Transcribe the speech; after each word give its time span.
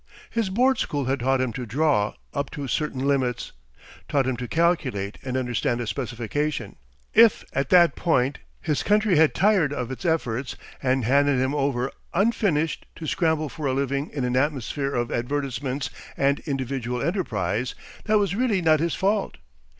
His 0.31 0.49
board 0.49 0.79
school 0.79 1.05
had 1.05 1.19
taught 1.19 1.41
him 1.41 1.53
to 1.53 1.63
draw 1.63 2.15
up 2.33 2.49
to 2.49 2.67
certain 2.67 3.07
limits, 3.07 3.51
taught 4.09 4.25
him 4.25 4.35
to 4.37 4.47
calculate 4.47 5.19
and 5.23 5.37
understand 5.37 5.79
a 5.79 5.85
specification. 5.85 6.77
If 7.13 7.45
at 7.53 7.69
that 7.69 7.95
point 7.95 8.39
his 8.61 8.81
country 8.81 9.17
had 9.17 9.35
tired 9.35 9.71
of 9.71 9.91
its 9.91 10.03
efforts, 10.03 10.55
and 10.81 11.05
handed 11.05 11.39
him 11.39 11.53
over 11.53 11.91
unfinished 12.15 12.87
to 12.95 13.05
scramble 13.05 13.47
for 13.47 13.67
a 13.67 13.73
living 13.73 14.09
in 14.09 14.25
an 14.25 14.35
atmosphere 14.35 14.89
of 14.95 15.11
advertisments 15.11 15.91
and 16.17 16.39
individual 16.47 16.99
enterprise, 17.03 17.75
that 18.05 18.17
was 18.17 18.33
really 18.33 18.59
not 18.59 18.79
his 18.79 18.95
fault. 18.95 19.37